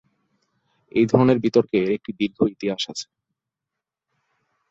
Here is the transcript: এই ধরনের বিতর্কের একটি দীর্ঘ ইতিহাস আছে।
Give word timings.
এই 0.91 1.05
ধরনের 1.11 1.37
বিতর্কের 1.39 1.85
একটি 1.91 2.11
দীর্ঘ 2.19 2.39
ইতিহাস 2.53 2.83
আছে। 2.91 3.07